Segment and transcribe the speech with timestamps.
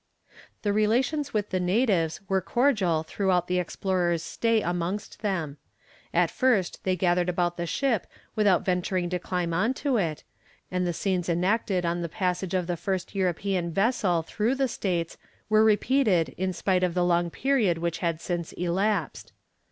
[0.63, 5.57] The relations with the natives were cordial throughout the explorer's stay amongst them.
[6.11, 10.23] At first they gathered about the ship without venturing to climb on to it,
[10.71, 15.19] and the scenes enacted on the passage of the first European vessel through the states
[15.49, 19.33] were repeated in spite of the long period which had since elapsed.